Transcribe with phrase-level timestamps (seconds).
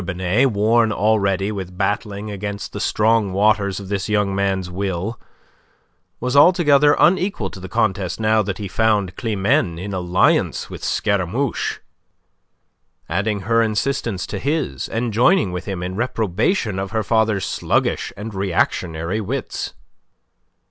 [0.03, 5.19] Binet, worn already with battling against the strong waters of this young man's will,
[6.19, 11.77] was altogether unequal to the contest now that he found Climene in alliance with Scaramouche,
[13.09, 18.11] adding her insistence to his, and joining with him in reprobation of her father's sluggish
[18.17, 19.75] and reactionary wits.